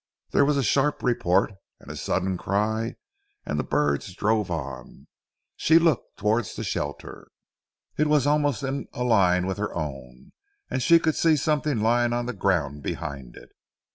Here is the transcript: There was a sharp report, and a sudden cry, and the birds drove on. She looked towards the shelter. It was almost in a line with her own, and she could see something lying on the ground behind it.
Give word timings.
There 0.31 0.45
was 0.45 0.57
a 0.57 0.63
sharp 0.63 1.03
report, 1.03 1.51
and 1.79 1.91
a 1.91 1.95
sudden 1.95 2.35
cry, 2.35 2.95
and 3.45 3.59
the 3.59 3.63
birds 3.63 4.15
drove 4.15 4.49
on. 4.49 5.05
She 5.57 5.77
looked 5.77 6.17
towards 6.17 6.55
the 6.55 6.63
shelter. 6.63 7.27
It 7.97 8.07
was 8.07 8.25
almost 8.25 8.63
in 8.63 8.87
a 8.93 9.03
line 9.03 9.45
with 9.45 9.59
her 9.59 9.75
own, 9.75 10.31
and 10.71 10.81
she 10.81 10.97
could 10.97 11.13
see 11.13 11.35
something 11.35 11.77
lying 11.81 12.13
on 12.13 12.25
the 12.25 12.33
ground 12.33 12.81
behind 12.81 13.35
it. 13.35 13.49